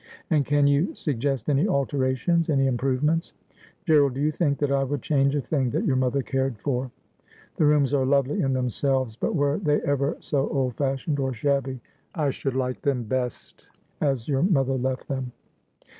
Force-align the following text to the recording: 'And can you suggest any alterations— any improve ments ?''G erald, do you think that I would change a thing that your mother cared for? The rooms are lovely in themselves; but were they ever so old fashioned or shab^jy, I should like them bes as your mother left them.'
'And 0.31 0.47
can 0.47 0.65
you 0.65 0.95
suggest 0.95 1.47
any 1.47 1.67
alterations— 1.67 2.49
any 2.49 2.65
improve 2.65 3.03
ments 3.03 3.33
?''G 3.85 3.93
erald, 3.93 4.15
do 4.15 4.19
you 4.19 4.31
think 4.31 4.57
that 4.57 4.71
I 4.71 4.83
would 4.83 5.03
change 5.03 5.35
a 5.35 5.41
thing 5.41 5.69
that 5.69 5.85
your 5.85 5.95
mother 5.95 6.23
cared 6.23 6.57
for? 6.57 6.89
The 7.57 7.67
rooms 7.67 7.93
are 7.93 8.03
lovely 8.03 8.41
in 8.41 8.53
themselves; 8.53 9.15
but 9.15 9.35
were 9.35 9.59
they 9.59 9.79
ever 9.81 10.17
so 10.19 10.49
old 10.49 10.73
fashioned 10.75 11.19
or 11.19 11.33
shab^jy, 11.33 11.81
I 12.15 12.31
should 12.31 12.55
like 12.55 12.81
them 12.81 13.03
bes 13.03 13.53
as 14.01 14.27
your 14.27 14.41
mother 14.41 14.73
left 14.75 15.07
them.' 15.07 15.33